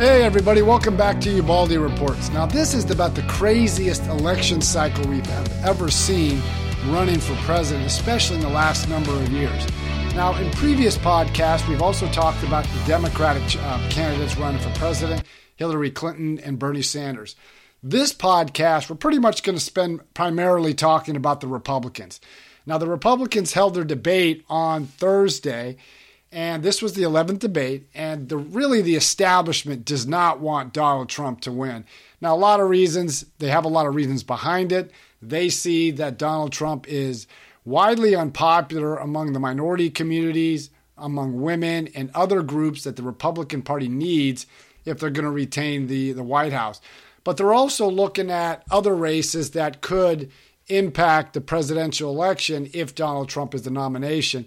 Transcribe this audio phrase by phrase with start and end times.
[0.00, 2.30] Hey, everybody, welcome back to Ubaldi Reports.
[2.30, 5.30] Now, this is about the craziest election cycle we've
[5.62, 6.40] ever seen
[6.86, 9.68] running for president, especially in the last number of years.
[10.14, 15.22] Now, in previous podcasts, we've also talked about the Democratic uh, candidates running for president
[15.56, 17.36] Hillary Clinton and Bernie Sanders.
[17.82, 22.22] This podcast, we're pretty much going to spend primarily talking about the Republicans.
[22.64, 25.76] Now, the Republicans held their debate on Thursday
[26.32, 31.08] and this was the 11th debate, and the, really the establishment does not want Donald
[31.08, 31.84] Trump to win.
[32.20, 34.92] Now, a lot of reasons, they have a lot of reasons behind it.
[35.20, 37.26] They see that Donald Trump is
[37.64, 43.88] widely unpopular among the minority communities, among women, and other groups that the Republican Party
[43.88, 44.46] needs
[44.84, 46.80] if they're going to retain the, the White House.
[47.24, 50.30] But they're also looking at other races that could
[50.68, 54.46] impact the presidential election if Donald Trump is the nomination.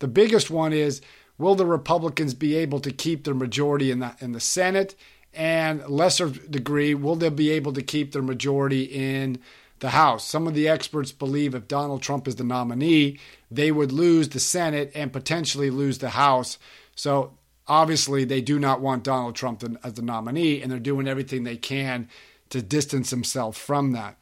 [0.00, 1.00] The biggest one is
[1.38, 4.94] will the Republicans be able to keep their majority in the in the Senate?
[5.32, 9.38] And lesser degree, will they be able to keep their majority in
[9.78, 10.26] the House?
[10.26, 14.40] Some of the experts believe if Donald Trump is the nominee, they would lose the
[14.40, 16.58] Senate and potentially lose the House.
[16.96, 21.44] So obviously, they do not want Donald Trump as the nominee, and they're doing everything
[21.44, 22.08] they can
[22.48, 24.18] to distance themselves from that.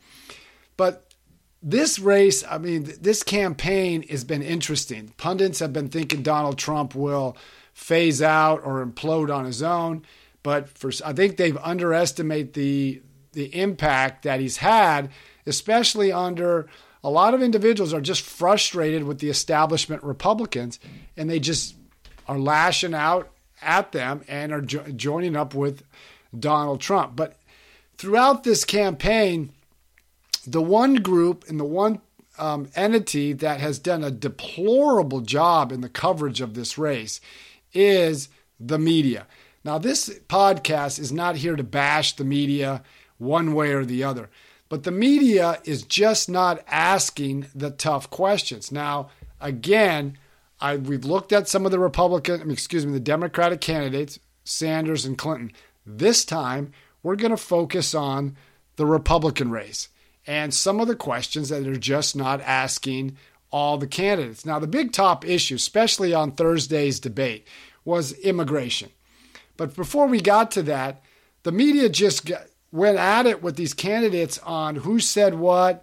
[0.76, 1.07] But
[1.62, 5.12] this race, I mean, this campaign has been interesting.
[5.16, 7.36] Pundits have been thinking Donald Trump will
[7.72, 10.04] phase out or implode on his own,
[10.42, 15.10] but for I think they've underestimated the the impact that he's had,
[15.46, 16.68] especially under
[17.04, 20.80] a lot of individuals are just frustrated with the establishment Republicans,
[21.16, 21.76] and they just
[22.26, 23.30] are lashing out
[23.62, 25.82] at them and are jo- joining up with
[26.38, 27.16] Donald Trump.
[27.16, 27.36] But
[27.96, 29.52] throughout this campaign
[30.52, 32.00] the one group and the one
[32.38, 37.20] um, entity that has done a deplorable job in the coverage of this race
[37.72, 38.28] is
[38.58, 39.26] the media.
[39.64, 42.82] Now, this podcast is not here to bash the media
[43.18, 44.30] one way or the other,
[44.68, 48.70] but the media is just not asking the tough questions.
[48.70, 50.16] Now, again,
[50.60, 55.18] I, we've looked at some of the Republican, excuse me, the Democratic candidates, Sanders and
[55.18, 55.52] Clinton.
[55.84, 58.36] This time, we're going to focus on
[58.76, 59.88] the Republican race
[60.28, 63.16] and some of the questions that they're just not asking
[63.50, 64.44] all the candidates.
[64.44, 67.48] Now, the big top issue, especially on Thursday's debate,
[67.82, 68.90] was immigration.
[69.56, 71.02] But before we got to that,
[71.44, 75.82] the media just got, went at it with these candidates on who said what,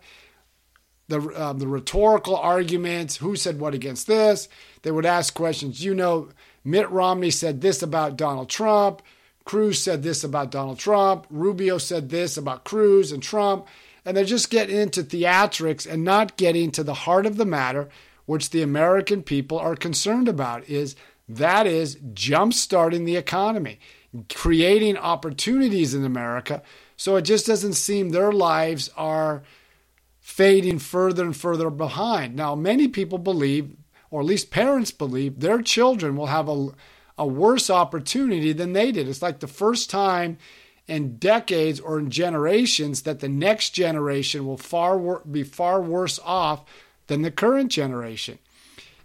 [1.08, 4.48] the um, the rhetorical arguments, who said what against this.
[4.84, 5.84] They would ask questions.
[5.84, 6.30] You know,
[6.64, 9.02] Mitt Romney said this about Donald Trump.
[9.44, 11.26] Cruz said this about Donald Trump.
[11.32, 13.68] Rubio said this about Cruz and Trump
[14.06, 17.90] and they're just getting into theatrics and not getting to the heart of the matter,
[18.26, 20.96] which the American people are concerned about is
[21.28, 23.80] that is jump-starting the economy,
[24.30, 26.62] creating opportunities in America.
[26.96, 29.44] So it just doesn't seem their lives are
[30.20, 32.36] fading further and further behind.
[32.36, 33.76] Now, many people believe,
[34.10, 36.70] or at least parents believe, their children will have a,
[37.18, 39.08] a worse opportunity than they did.
[39.08, 40.38] It's like the first time
[40.88, 46.20] in decades or in generations that the next generation will far wor- be far worse
[46.24, 46.64] off
[47.08, 48.38] than the current generation.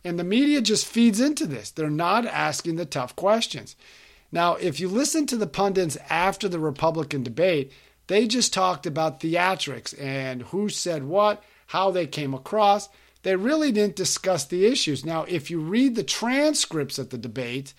[0.05, 1.71] And the media just feeds into this.
[1.71, 3.77] They're not asking the tough questions.
[4.33, 7.73] Now, if you listen to the pundits after the Republican debate,
[8.07, 12.89] they just talked about theatrics and who said what, how they came across.
[13.23, 15.05] They really didn't discuss the issues.
[15.05, 17.75] Now, if you read the transcripts of the debate,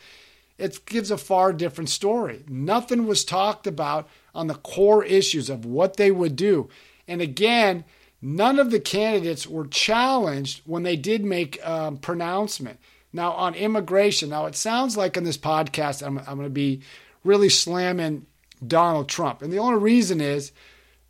[0.61, 2.43] it gives a far different story.
[2.47, 6.69] Nothing was talked about on the core issues of what they would do.
[7.07, 7.83] And again,
[8.21, 12.79] none of the candidates were challenged when they did make a pronouncement.
[13.11, 16.81] Now, on immigration, now it sounds like in this podcast, I'm, I'm going to be
[17.23, 18.25] really slamming
[18.65, 19.41] Donald Trump.
[19.41, 20.51] And the only reason is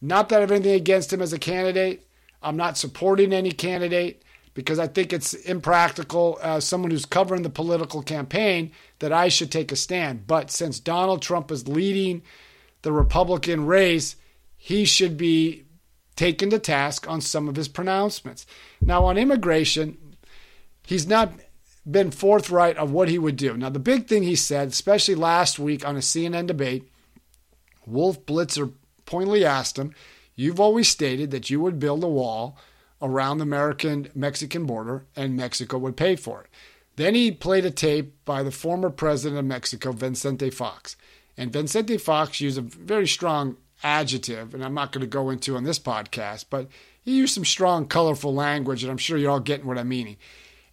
[0.02, 2.08] not that I have anything against him as a candidate.
[2.42, 4.24] I'm not supporting any candidate
[4.54, 9.52] because I think it's impractical as someone who's covering the political campaign that I should
[9.52, 10.28] take a stand.
[10.28, 12.22] But since Donald Trump is leading
[12.82, 14.16] the Republican race,
[14.58, 15.66] he should be
[16.16, 18.46] taken to task on some of his pronouncements.
[18.82, 19.98] Now, on immigration,
[20.86, 21.34] he's not
[21.90, 23.58] been forthright of what he would do.
[23.58, 26.88] Now, the big thing he said, especially last week on a CNN debate,
[27.86, 28.74] Wolf Blitzer
[29.06, 29.94] pointedly asked him,
[30.36, 32.58] You've always stated that you would build a wall
[33.02, 36.50] around the American Mexican border and Mexico would pay for it.
[36.96, 40.96] Then he played a tape by the former president of Mexico, Vicente Fox.
[41.38, 45.56] And Vicente Fox used a very strong adjective, and I'm not going to go into
[45.56, 46.68] on this podcast, but
[47.02, 50.18] he used some strong, colorful language, and I'm sure you're all getting what I'm meaning.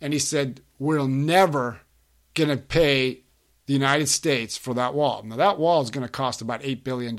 [0.00, 1.80] And he said, We're never
[2.34, 3.22] going to pay
[3.66, 5.22] the United States for that wall.
[5.22, 7.16] Now, that wall is going to cost about $8 billion.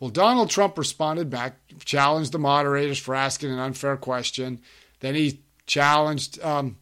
[0.00, 4.60] Well, Donald Trump responded back, challenged the moderators for asking an unfair question.
[5.00, 6.76] Then he challenged um,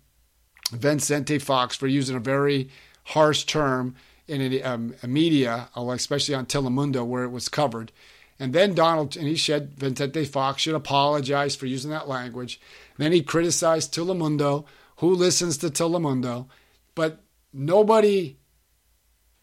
[0.70, 2.68] Vicente Fox for using a very
[3.04, 3.94] harsh term
[4.28, 7.92] in a, um, a media, especially on Telemundo, where it was covered.
[8.38, 12.60] And then Donald, and he said Vincente Fox should apologize for using that language.
[12.98, 14.66] Then he criticized Telemundo.
[14.96, 16.46] Who listens to Telemundo?
[16.94, 17.22] But
[17.52, 18.36] nobody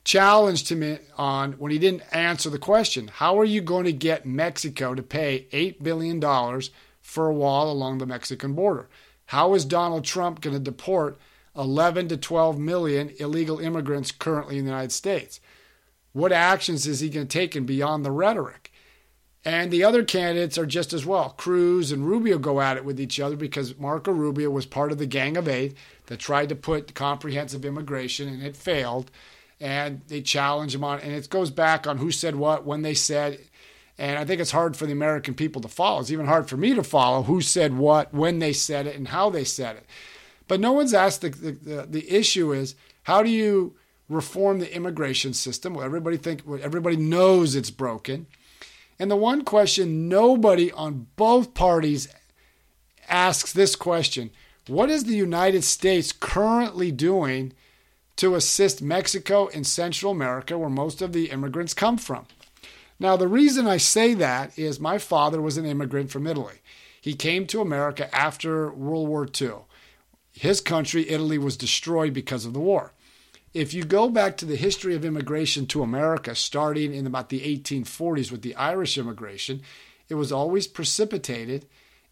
[0.03, 4.25] challenged him on when he didn't answer the question how are you going to get
[4.25, 6.21] Mexico to pay $8 billion
[7.01, 8.89] for a wall along the Mexican border?
[9.27, 11.17] How is Donald Trump going to deport
[11.55, 15.39] 11 to 12 million illegal immigrants currently in the United States?
[16.11, 18.71] What actions is he going to take and beyond the rhetoric?
[19.45, 21.31] And the other candidates are just as well.
[21.31, 24.99] Cruz and Rubio go at it with each other because Marco Rubio was part of
[24.99, 29.11] the Gang of Eight that tried to put comprehensive immigration and it failed.
[29.59, 32.93] And they challenge him on, and it goes back on who said what, when they
[32.93, 33.39] said.
[33.97, 36.01] And I think it's hard for the American people to follow.
[36.01, 39.09] It's even hard for me to follow who said what, when they said it, and
[39.09, 39.85] how they said it.
[40.47, 43.75] But no one's asked the, the, the issue is how do you
[44.09, 45.73] reform the immigration system?
[45.73, 48.27] Well, everybody think well, everybody knows it's broken.
[48.99, 52.07] And the one question nobody on both parties
[53.09, 54.31] asks this question
[54.67, 57.53] What is the United States currently doing
[58.17, 62.25] to assist Mexico and Central America, where most of the immigrants come from?
[62.99, 66.61] Now, the reason I say that is my father was an immigrant from Italy.
[67.01, 69.65] He came to America after World War II.
[70.31, 72.93] His country, Italy, was destroyed because of the war.
[73.53, 77.41] If you go back to the history of immigration to America, starting in about the
[77.41, 79.61] 1840s with the Irish immigration,
[80.09, 81.67] it was always precipitated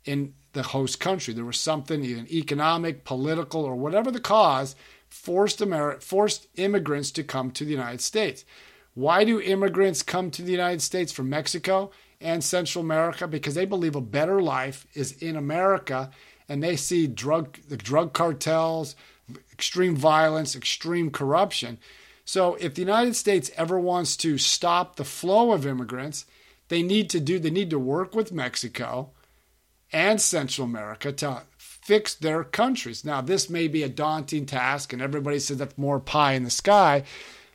[0.06, 1.34] in the host country.
[1.34, 4.76] There was something, either economic, political, or whatever the cause,
[5.12, 8.44] forced, Ameri- forced immigrants to come to the United States.
[8.94, 13.28] Why do immigrants come to the United States from Mexico and Central America?
[13.28, 16.10] Because they believe a better life is in America
[16.50, 18.96] and they see drug the drug cartels,
[19.54, 21.78] extreme violence, extreme corruption.
[22.26, 26.26] So if the United States ever wants to stop the flow of immigrants,
[26.68, 29.12] they need to do they need to work with Mexico
[29.94, 31.44] and Central America to
[31.82, 33.04] fix their countries.
[33.04, 36.50] Now, this may be a daunting task, and everybody says that's more pie in the
[36.50, 37.04] sky,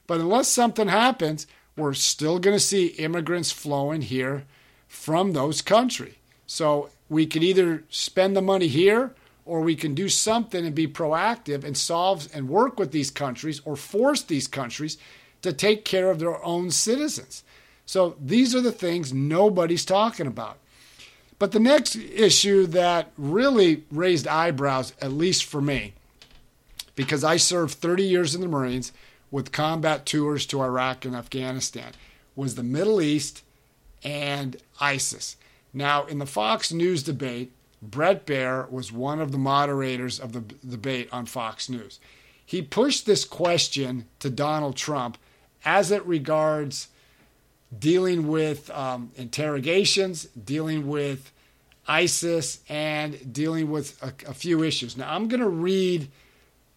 [0.07, 1.47] but unless something happens,
[1.77, 4.45] we're still going to see immigrants flowing here
[4.89, 6.15] from those countries.
[6.47, 9.15] So we could either spend the money here
[9.45, 13.61] or we can do something and be proactive and solve and work with these countries
[13.65, 14.99] or force these countries
[15.43, 17.45] to take care of their own citizens.
[17.85, 20.59] So these are the things nobody's talking about.
[21.39, 25.95] But the next issue that really raised eyebrows, at least for me,
[26.95, 28.93] because I served 30 years in the Marines
[29.31, 31.93] with combat tours to Iraq and Afghanistan,
[32.35, 33.43] was the Middle East
[34.03, 35.37] and ISIS.
[35.75, 37.53] Now, in the Fox News debate,
[37.83, 42.01] Bret Baier was one of the moderators of the debate on Fox News.
[42.45, 45.19] He pushed this question to Donald Trump
[45.65, 46.89] as it regards
[47.77, 51.33] dealing with um, interrogations, dealing with
[51.89, 54.97] ISIS, and dealing with a, a few issues.
[54.97, 56.09] Now, I'm going to read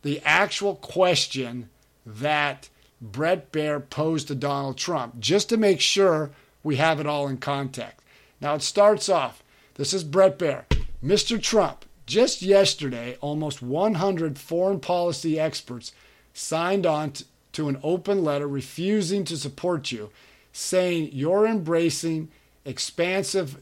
[0.02, 1.70] the actual question
[2.06, 2.70] that
[3.02, 6.32] Bret Baier posed to Donald Trump just to make sure
[6.64, 8.02] we have it all in context.
[8.42, 9.44] Now, it starts off
[9.76, 10.66] this is Bret Baier.
[11.04, 11.42] Mr.
[11.42, 15.94] Trump, just yesterday, almost 100 foreign policy experts
[16.34, 17.14] signed on
[17.54, 20.10] to an open letter refusing to support you,
[20.52, 22.30] saying you're embracing
[22.66, 23.58] expansive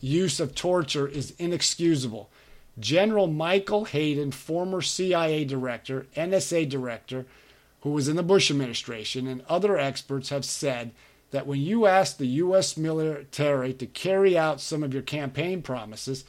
[0.00, 2.30] use of torture is inexcusable.
[2.78, 7.26] General Michael Hayden, former CIA director, NSA director,
[7.80, 10.92] who was in the Bush administration, and other experts have said
[11.30, 12.76] that when you ask the U.S.
[12.76, 16.24] military to carry out some of your campaign promises,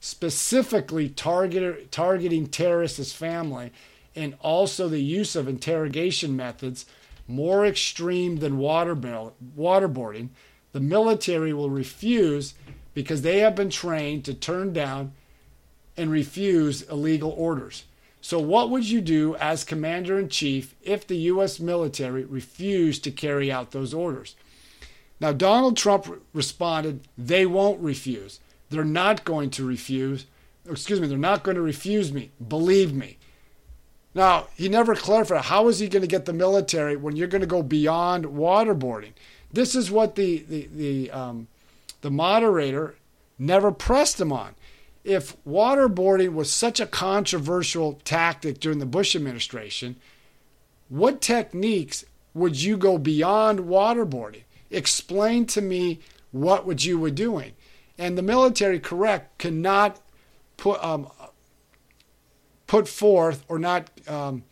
[0.00, 3.72] specifically target, targeting terrorists family,
[4.14, 6.86] and also the use of interrogation methods
[7.28, 10.30] more extreme than water waterboarding,
[10.72, 12.54] the military will refuse
[12.94, 15.12] because they have been trained to turn down
[15.96, 17.84] and refuse illegal orders.
[18.20, 21.60] So, what would you do as commander in chief if the U.S.
[21.60, 24.34] military refused to carry out those orders?
[25.20, 28.40] Now, Donald Trump responded, they won't refuse.
[28.70, 30.26] They're not going to refuse.
[30.68, 32.30] Excuse me, they're not going to refuse me.
[32.46, 33.18] Believe me.
[34.18, 37.40] Now, he never clarified how is he going to get the military when you're going
[37.40, 39.12] to go beyond waterboarding.
[39.52, 41.46] This is what the the the, um,
[42.00, 42.96] the moderator
[43.38, 44.56] never pressed him on.
[45.04, 49.94] If waterboarding was such a controversial tactic during the Bush administration,
[50.88, 54.42] what techniques would you go beyond waterboarding?
[54.68, 56.00] Explain to me
[56.32, 57.52] what would you were doing.
[57.96, 60.00] And the military, correct, cannot
[60.56, 61.06] put um,
[62.68, 63.90] put forth or not.
[64.06, 64.44] Um,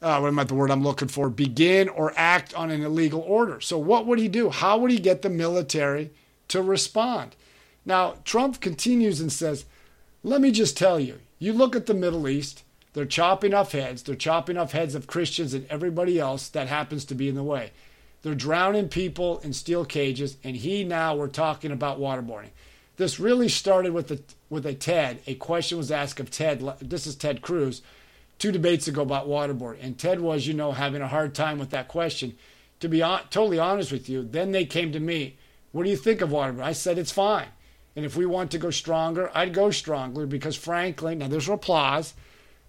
[0.00, 1.28] uh, what am I the word I'm looking for?
[1.28, 3.60] Begin or act on an illegal order.
[3.60, 4.48] So what would he do?
[4.48, 6.10] How would he get the military
[6.48, 7.36] to respond?
[7.84, 9.66] Now Trump continues and says,
[10.24, 11.20] "Let me just tell you.
[11.38, 14.02] You look at the Middle East." They're chopping off heads.
[14.02, 17.42] They're chopping off heads of Christians and everybody else that happens to be in the
[17.42, 17.72] way.
[18.20, 22.50] They're drowning people in steel cages, and he now we're talking about waterboarding.
[23.02, 25.22] This really started with a with a TED.
[25.26, 26.62] A question was asked of Ted.
[26.80, 27.82] This is Ted Cruz,
[28.38, 31.70] two debates ago about waterboarding, and Ted was, you know, having a hard time with
[31.70, 32.36] that question.
[32.78, 35.36] To be on, totally honest with you, then they came to me.
[35.72, 36.62] What do you think of waterboarding?
[36.62, 37.48] I said it's fine,
[37.96, 42.14] and if we want to go stronger, I'd go stronger because frankly, now there's applause.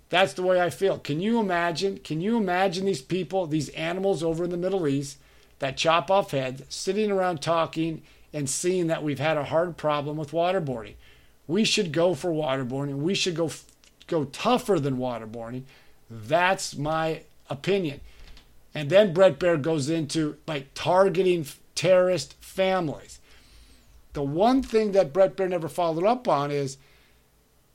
[0.10, 0.98] That's the way I feel.
[0.98, 2.00] Can you imagine?
[2.00, 5.20] Can you imagine these people, these animals over in the Middle East?
[5.60, 8.02] that chop off heads, sitting around talking
[8.34, 10.96] and seeing that we've had a hard problem with waterboarding.
[11.48, 12.98] We should go for waterboarding.
[12.98, 13.52] We should go
[14.08, 15.64] go tougher than waterboarding.
[16.10, 18.02] That's my opinion.
[18.76, 23.20] And then Bret Baier goes into like targeting terrorist families.
[24.14, 26.78] The one thing that Bret Baier never followed up on is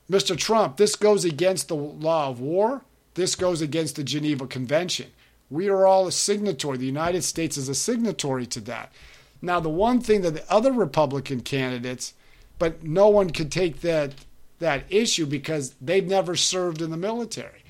[0.09, 0.35] Mr.
[0.35, 2.83] Trump, this goes against the law of war.
[3.13, 5.11] This goes against the Geneva Convention.
[5.49, 6.77] We are all a signatory.
[6.77, 8.91] The United States is a signatory to that.
[9.41, 12.13] Now, the one thing that the other Republican candidates,
[12.57, 14.13] but no one could take that
[14.59, 17.63] that issue because they've never served in the military.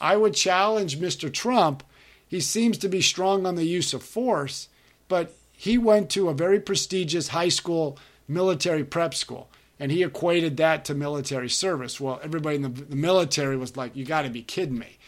[0.00, 1.32] I would challenge Mr.
[1.32, 1.84] Trump.
[2.26, 4.68] He seems to be strong on the use of force,
[5.06, 9.48] but he went to a very prestigious high school military prep school
[9.82, 12.00] and he equated that to military service.
[12.00, 14.98] Well, everybody in the, the military was like, You got to be kidding me.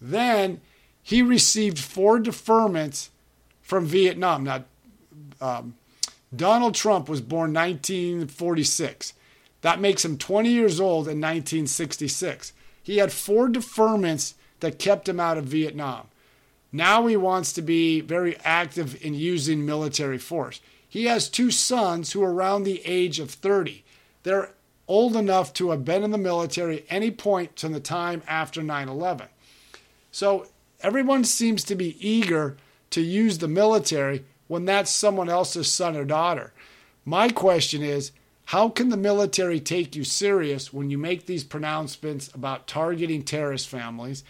[0.00, 0.62] Then
[1.02, 3.10] he received four deferments
[3.60, 4.44] from Vietnam.
[4.44, 4.64] Now,
[5.40, 5.74] um,
[6.34, 9.12] Donald Trump was born 1946.
[9.62, 12.52] That makes him 20 years old in 1966.
[12.82, 16.08] He had four deferments that kept him out of Vietnam.
[16.72, 20.60] Now he wants to be very active in using military force.
[20.88, 23.84] He has two sons who are around the age of 30.
[24.22, 24.50] They're
[24.88, 28.88] old enough to have been in the military any point from the time after 9
[28.88, 29.28] 11.
[30.12, 30.46] So
[30.80, 32.56] Everyone seems to be eager
[32.90, 36.52] to use the military when that's someone else's son or daughter.
[37.04, 38.12] My question is
[38.46, 43.68] how can the military take you serious when you make these pronouncements about targeting terrorist
[43.68, 44.22] families,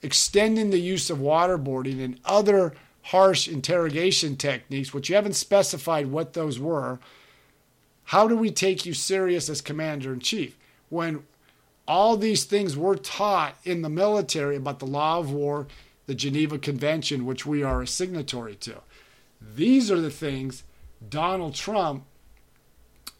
[0.00, 6.32] extending the use of waterboarding and other harsh interrogation techniques, which you haven't specified what
[6.32, 6.98] those were?
[8.04, 10.56] How do we take you serious as commander in chief
[10.88, 11.24] when
[11.86, 15.66] all these things were taught in the military about the law of war,
[16.06, 18.80] the Geneva Convention, which we are a signatory to.
[19.54, 20.64] These are the things
[21.08, 22.04] Donald Trump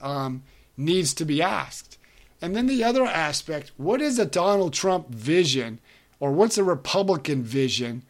[0.01, 0.43] um,
[0.77, 1.99] needs to be asked.
[2.41, 5.79] And then the other aspect what is a Donald Trump vision,
[6.19, 8.03] or what's a Republican vision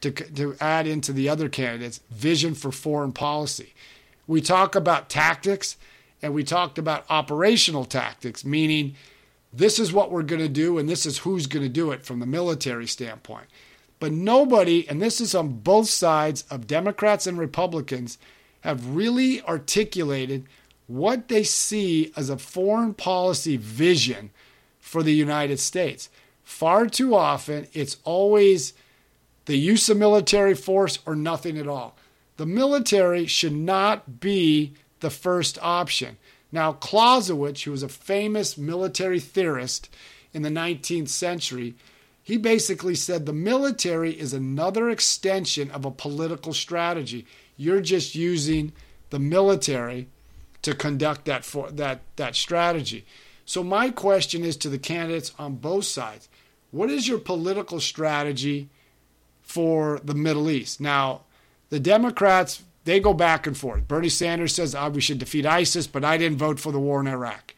[0.00, 3.74] to, to add into the other candidates' vision for foreign policy?
[4.26, 5.76] We talk about tactics
[6.22, 8.94] and we talked about operational tactics, meaning
[9.52, 12.04] this is what we're going to do and this is who's going to do it
[12.04, 13.46] from the military standpoint.
[14.02, 18.18] But nobody, and this is on both sides of Democrats and Republicans,
[18.62, 20.48] have really articulated
[20.88, 24.30] what they see as a foreign policy vision
[24.80, 26.10] for the United States.
[26.42, 28.72] Far too often, it's always
[29.44, 31.96] the use of military force or nothing at all.
[32.38, 36.16] The military should not be the first option.
[36.50, 39.88] Now, Clausewitz, who was a famous military theorist
[40.32, 41.76] in the 19th century,
[42.22, 47.26] he basically said the military is another extension of a political strategy.
[47.56, 48.72] You're just using
[49.10, 50.08] the military
[50.62, 53.04] to conduct that for, that that strategy.
[53.44, 56.28] So my question is to the candidates on both sides.
[56.70, 58.68] What is your political strategy
[59.42, 60.80] for the Middle East?
[60.80, 61.22] Now,
[61.70, 63.86] the Democrats they go back and forth.
[63.86, 67.00] Bernie Sanders says oh, we should defeat ISIS, but I didn't vote for the war
[67.00, 67.54] in Iraq.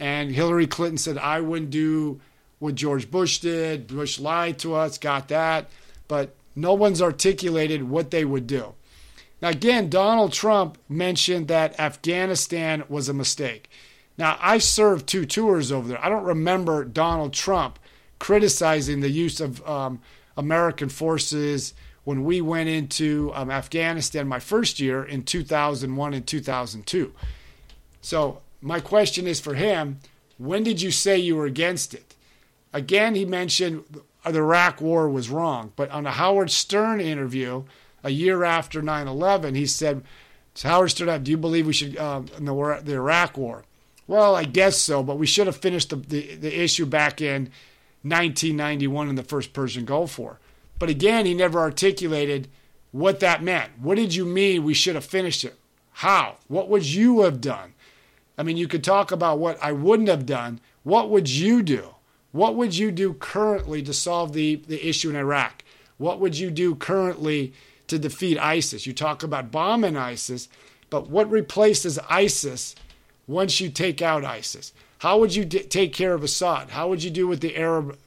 [0.00, 2.20] And Hillary Clinton said I wouldn't do
[2.62, 3.88] what George Bush did.
[3.88, 5.68] Bush lied to us, got that.
[6.06, 8.74] But no one's articulated what they would do.
[9.40, 13.68] Now, again, Donald Trump mentioned that Afghanistan was a mistake.
[14.16, 16.04] Now, I served two tours over there.
[16.04, 17.80] I don't remember Donald Trump
[18.20, 20.00] criticizing the use of um,
[20.36, 27.12] American forces when we went into um, Afghanistan my first year in 2001 and 2002.
[28.00, 29.98] So, my question is for him
[30.38, 32.14] when did you say you were against it?
[32.72, 33.84] Again, he mentioned
[34.24, 35.72] the Iraq War was wrong.
[35.76, 37.64] But on a Howard Stern interview,
[38.04, 40.02] a year after 9 11, he said,
[40.62, 43.64] Howard Stern, do you believe we should, um, in the, the Iraq War?
[44.06, 47.44] Well, I guess so, but we should have finished the, the, the issue back in
[48.02, 50.38] 1991 in the first Persian Gulf War.
[50.78, 52.48] But again, he never articulated
[52.90, 53.70] what that meant.
[53.80, 55.56] What did you mean we should have finished it?
[55.92, 56.36] How?
[56.48, 57.74] What would you have done?
[58.36, 60.60] I mean, you could talk about what I wouldn't have done.
[60.82, 61.91] What would you do?
[62.32, 65.62] What would you do currently to solve the, the issue in Iraq?
[65.98, 67.52] What would you do currently
[67.88, 68.86] to defeat ISIS?
[68.86, 70.48] You talk about bombing ISIS,
[70.90, 72.74] but what replaces ISIS
[73.26, 74.72] once you take out ISIS?
[74.98, 76.70] How would you d- take care of Assad?
[76.70, 77.98] How would you do with the Arab,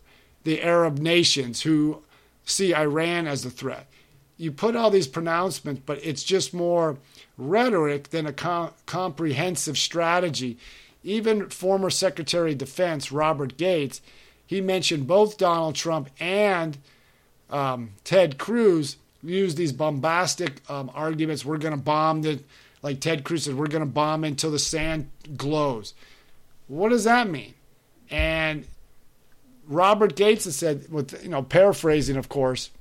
[0.43, 2.01] the Arab nations who
[2.45, 3.87] see Iran as a threat?
[4.37, 6.97] You put all these pronouncements, but it's just more
[7.37, 10.57] rhetoric than a com- comprehensive strategy.
[11.05, 14.01] Even former Secretary of Defense Robert Gates,
[14.47, 16.79] he mentioned both Donald Trump and
[17.51, 21.45] um, Ted Cruz used these bombastic um, arguments.
[21.45, 22.41] We're going to bomb the,
[22.81, 25.93] like Ted Cruz said, we're going to bomb until the sand glows.
[26.67, 27.53] What does that mean?
[28.09, 28.65] And
[29.67, 32.71] Robert Gates has said, with you know, paraphrasing, of course,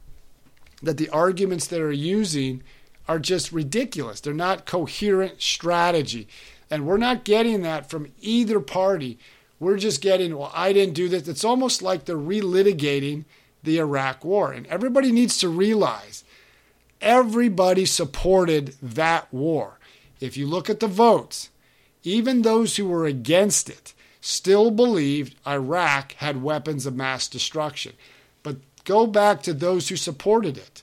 [0.82, 2.62] that the arguments that are using
[3.06, 4.20] are just ridiculous.
[4.20, 6.26] They're not coherent strategy.
[6.70, 9.18] And we're not getting that from either party.
[9.60, 11.28] We're just getting, well, I didn't do this.
[11.28, 13.24] It's almost like they're relitigating
[13.62, 14.52] the Iraq war.
[14.52, 16.24] And everybody needs to realize
[17.00, 19.78] everybody supported that war.
[20.20, 21.50] If you look at the votes,
[22.02, 27.92] even those who were against it still believed Iraq had weapons of mass destruction.
[28.42, 30.82] But go back to those who supported it.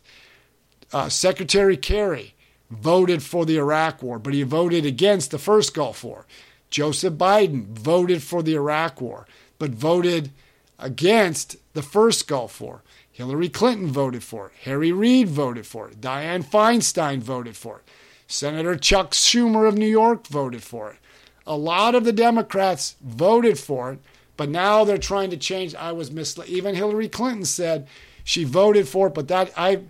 [0.93, 2.35] Uh, Secretary Kerry
[2.71, 6.25] voted for the Iraq War, but he voted against the first Gulf War.
[6.69, 9.27] Joseph Biden voted for the Iraq War,
[9.59, 10.31] but voted
[10.79, 12.81] against the first Gulf War.
[13.11, 14.53] Hillary Clinton voted for it.
[14.63, 15.99] Harry Reid voted for it.
[15.99, 17.83] Dianne Feinstein voted for it.
[18.25, 20.97] Senator Chuck Schumer of New York voted for it.
[21.45, 23.99] A lot of the Democrats voted for it,
[24.37, 25.75] but now they're trying to change.
[25.75, 26.47] I was misled.
[26.47, 27.87] Even Hillary Clinton said
[28.23, 29.81] she voted for it, but that I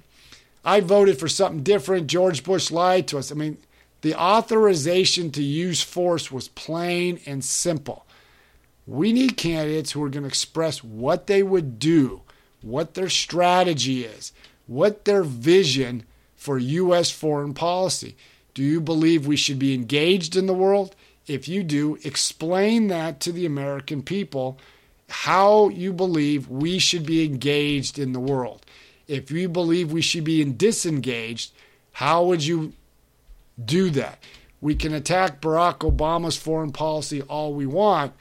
[0.63, 2.07] I voted for something different.
[2.07, 3.31] George Bush lied to us.
[3.31, 3.57] I mean,
[4.01, 8.05] the authorization to use force was plain and simple.
[8.87, 12.21] We need candidates who are going to express what they would do,
[12.61, 14.33] what their strategy is,
[14.67, 16.03] what their vision
[16.35, 17.11] for U.S.
[17.11, 18.15] foreign policy.
[18.53, 20.95] Do you believe we should be engaged in the world?
[21.27, 24.57] If you do, explain that to the American people
[25.09, 28.65] how you believe we should be engaged in the world.
[29.11, 31.51] If you believe we should be disengaged,
[31.91, 32.71] how would you
[33.63, 34.23] do that?
[34.61, 38.13] We can attack Barack Obama's foreign policy all we want,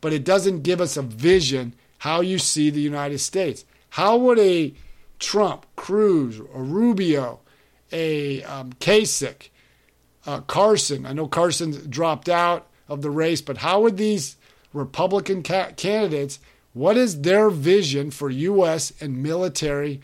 [0.00, 3.66] but it doesn't give us a vision how you see the United States.
[3.90, 4.72] How would a
[5.18, 7.40] Trump, Cruz, a Rubio,
[7.92, 9.50] a um, Kasich,
[10.26, 11.04] uh, Carson.
[11.04, 14.36] I know Carson dropped out of the race, but how would these
[14.72, 16.40] Republican ca- candidates,
[16.72, 18.94] what is their vision for U.S.
[18.98, 20.00] and military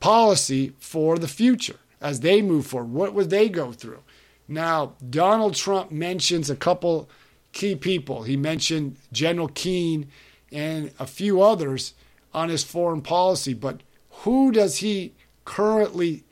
[0.00, 2.92] policy for the future as they move forward?
[2.92, 4.02] What would they go through?
[4.46, 7.10] Now, Donald Trump mentions a couple
[7.52, 8.22] key people.
[8.22, 10.08] He mentioned General Keane
[10.50, 11.94] and a few others
[12.32, 13.82] on his foreign policy, but
[14.22, 16.24] who does he currently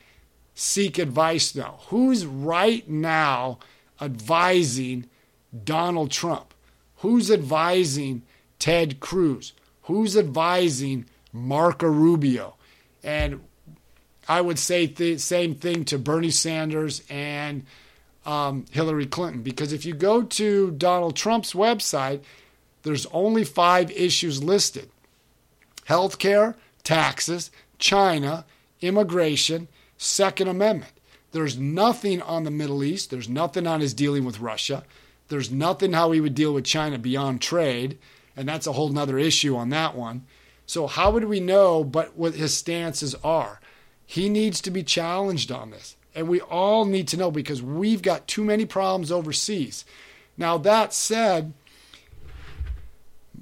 [0.54, 1.80] seek advice now?
[1.88, 3.58] Who's right now
[4.00, 5.08] advising
[5.64, 6.54] Donald Trump?
[6.96, 8.22] Who's advising
[8.58, 9.52] Ted Cruz?
[9.82, 12.56] Who's advising Marco Rubio?
[13.02, 13.40] And
[14.28, 17.64] I would say the same thing to Bernie Sanders and
[18.24, 19.42] um, Hillary Clinton.
[19.42, 22.20] Because if you go to Donald Trump's website,
[22.82, 24.90] there's only five issues listed
[25.88, 28.44] healthcare, taxes, China,
[28.80, 30.92] immigration, Second Amendment.
[31.32, 33.10] There's nothing on the Middle East.
[33.10, 34.84] There's nothing on his dealing with Russia.
[35.28, 37.98] There's nothing how he would deal with China beyond trade.
[38.36, 40.24] And that's a whole nother issue on that one.
[40.66, 43.60] So, how would we know but what his stances are?
[44.06, 45.96] He needs to be challenged on this.
[46.14, 49.84] And we all need to know because we've got too many problems overseas.
[50.38, 51.52] Now, that said,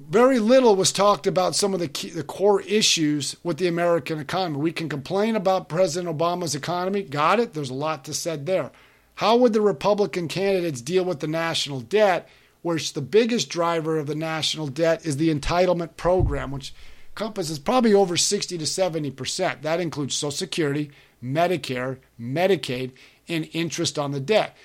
[0.09, 4.19] very little was talked about some of the key, the core issues with the American
[4.19, 4.57] economy.
[4.57, 7.53] We can complain about President Obama's economy, got it.
[7.53, 8.71] There's a lot to said there.
[9.15, 12.27] How would the Republican candidates deal with the national debt,
[12.61, 16.73] which the biggest driver of the national debt is the entitlement program, which
[17.15, 19.61] encompasses probably over 60 to 70 percent.
[19.61, 20.91] That includes Social Security,
[21.23, 22.91] Medicare, Medicaid,
[23.29, 24.55] and interest on the debt.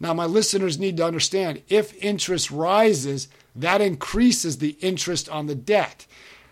[0.00, 5.54] Now, my listeners need to understand if interest rises, that increases the interest on the
[5.54, 6.06] debt.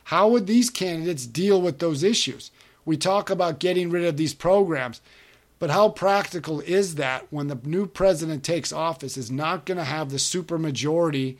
[0.05, 2.51] How would these candidates deal with those issues?
[2.85, 5.01] We talk about getting rid of these programs,
[5.59, 9.85] but how practical is that when the new president takes office is not going to
[9.85, 11.37] have the supermajority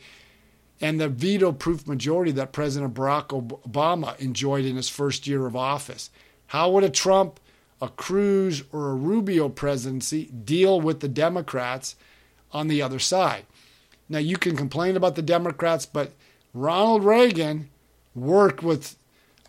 [0.79, 5.55] and the veto proof majority that President Barack Obama enjoyed in his first year of
[5.55, 6.09] office?
[6.47, 7.39] How would a Trump,
[7.81, 11.95] a Cruz, or a Rubio presidency deal with the Democrats
[12.51, 13.45] on the other side?
[14.09, 16.13] Now, you can complain about the Democrats, but
[16.53, 17.69] Ronald Reagan
[18.15, 18.95] worked with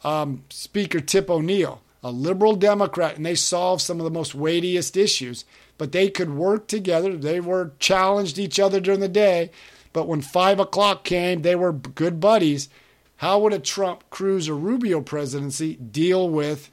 [0.02, 4.96] um, Speaker Tip O'Neill a liberal Democrat, and they solved some of the most weightiest
[4.96, 5.44] issues.
[5.76, 7.16] But they could work together.
[7.16, 9.50] They were challenged each other during the day.
[9.92, 12.68] But when five o'clock came, they were good buddies.
[13.16, 16.70] How would a Trump, Cruz, or Rubio presidency deal with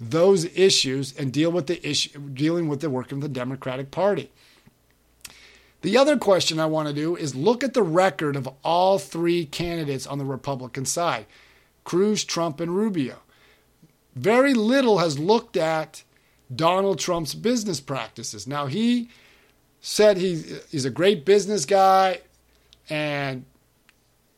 [0.00, 4.30] those issues and deal with the issue, dealing with the work of the Democratic Party?
[5.82, 9.44] The other question I want to do is look at the record of all three
[9.44, 11.26] candidates on the Republican side
[11.84, 13.18] Cruz, Trump, and Rubio
[14.18, 16.02] very little has looked at
[16.54, 18.46] Donald Trump's business practices.
[18.46, 19.08] Now, he
[19.80, 22.20] said he's, he's a great business guy
[22.88, 23.44] and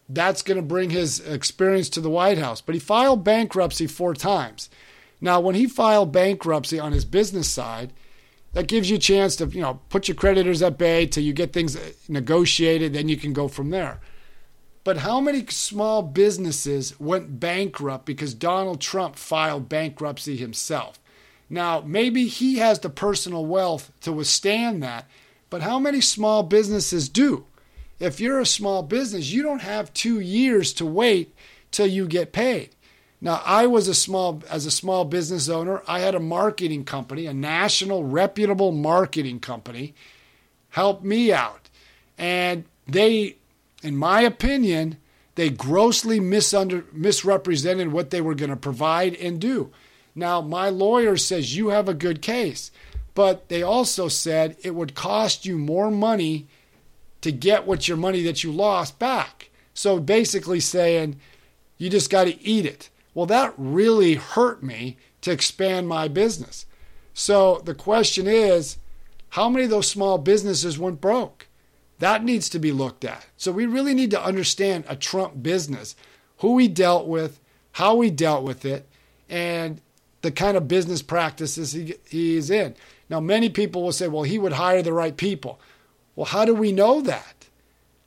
[0.08, 2.60] that's going to bring his experience to the White House.
[2.60, 4.68] But he filed bankruptcy four times.
[5.20, 7.92] Now, when he filed bankruptcy on his business side,
[8.52, 11.32] that gives you a chance to, you know, put your creditors at bay till you
[11.32, 11.76] get things
[12.08, 14.00] negotiated, then you can go from there.
[14.82, 20.98] But how many small businesses went bankrupt because Donald Trump filed bankruptcy himself?
[21.48, 25.06] Now, maybe he has the personal wealth to withstand that,
[25.50, 27.44] but how many small businesses do?
[28.00, 31.34] If you're a small business, you don't have two years to wait
[31.70, 32.70] till you get paid.
[33.20, 37.26] Now, I was a small as a small business owner, I had a marketing company,
[37.26, 39.94] a national reputable marketing company,
[40.70, 41.68] help me out.
[42.16, 43.36] And they
[43.82, 44.98] in my opinion,
[45.34, 49.70] they grossly misunder, misrepresented what they were going to provide and do.
[50.14, 52.70] Now, my lawyer says you have a good case,
[53.14, 56.46] but they also said it would cost you more money
[57.20, 59.50] to get what your money that you lost back.
[59.74, 61.20] So basically saying
[61.78, 62.90] you just got to eat it.
[63.14, 66.66] Well, that really hurt me to expand my business.
[67.14, 68.78] So the question is,
[69.30, 71.46] how many of those small businesses went broke?
[71.98, 73.26] That needs to be looked at.
[73.36, 75.94] So we really need to understand a Trump business,
[76.38, 77.40] who he dealt with,
[77.72, 78.88] how he dealt with it,
[79.28, 79.80] and
[80.22, 82.74] the kind of business practices he, he's in.
[83.08, 85.60] Now, many people will say, well, he would hire the right people.
[86.16, 87.46] Well, how do we know that?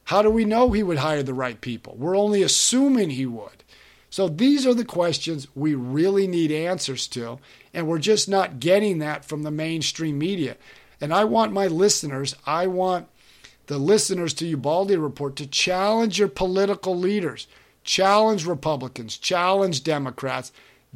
[0.06, 1.96] How do we know he would hire the right people?
[1.98, 3.63] We're only assuming he would.
[4.10, 7.39] So these are the questions we really need answers to,
[7.74, 10.56] and we're just not getting that from the mainstream media.
[11.02, 13.08] And I want my listeners, I want
[13.68, 17.48] the listeners to Ubaldi Report to challenge your political leaders,
[17.84, 20.52] challenge Republicans, challenge Democrats,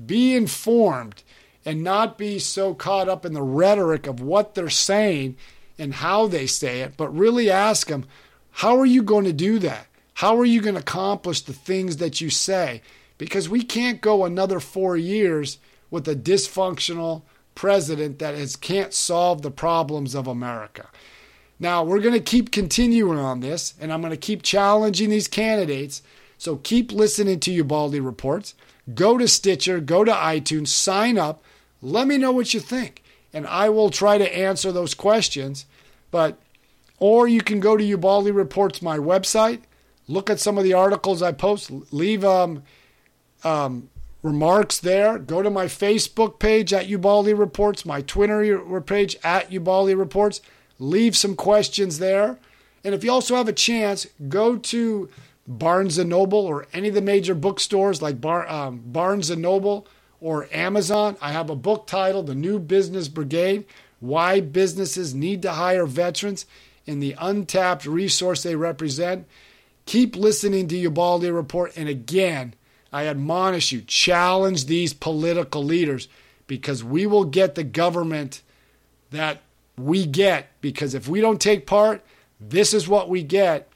[0.06, 1.24] be informed
[1.66, 5.36] and not be so caught up in the rhetoric of what they're saying
[5.78, 8.06] and how they say it, but really ask them,
[8.52, 9.88] how are you going to do that?
[10.16, 12.82] How are you going to accomplish the things that you say?
[13.18, 15.60] Because we can't go another four years
[15.92, 17.24] with a dysfunctional
[17.56, 20.88] president that is, can't solve the problems of America.
[21.60, 25.28] Now, we're going to keep continuing on this, and I'm going to keep challenging these
[25.28, 26.04] candidates.
[26.38, 28.54] So keep listening to Ubaldi Reports.
[28.94, 31.44] Go to Stitcher, go to iTunes, sign up.
[31.82, 35.66] Let me know what you think, and I will try to answer those questions.
[36.12, 36.38] But,
[37.00, 39.62] or you can go to Ubaldi Reports, my website,
[40.08, 42.64] look at some of the articles I post, leave um,
[43.44, 43.90] um,
[44.24, 45.20] remarks there.
[45.20, 50.42] Go to my Facebook page at Ubaldi Reports, my Twitter page at Ubaldi Reports
[50.80, 52.38] leave some questions there.
[52.84, 55.10] And if you also have a chance, go to
[55.48, 59.88] Barnes and Noble or any of the major bookstores like Bar, um, Barnes and Noble
[60.20, 61.18] or Amazon.
[61.22, 63.66] I have a book titled The New Business Brigade
[64.00, 66.46] Why Businesses Need to Hire Veterans
[66.86, 69.28] and the Untapped Resource They Represent.
[69.86, 71.74] Keep listening to Ubaldi Report.
[71.78, 72.54] And again,
[72.92, 76.08] I admonish you challenge these political leaders
[76.48, 78.42] because we will get the government
[79.12, 79.42] that
[79.78, 82.04] we get because if we don't take part,
[82.40, 83.70] this is what we get.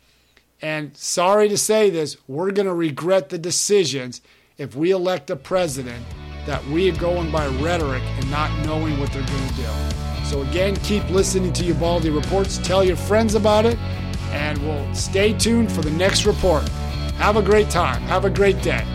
[0.62, 4.22] And sorry to say this, we're going to regret the decisions
[4.58, 6.06] if we elect a president
[6.46, 10.26] that we are going by rhetoric and not knowing what they're going to do.
[10.26, 12.58] So, again, keep listening to Ubaldi Reports.
[12.58, 13.78] Tell your friends about it,
[14.32, 16.68] and we'll stay tuned for the next report.
[17.18, 18.02] Have a great time.
[18.04, 18.86] Have a great day.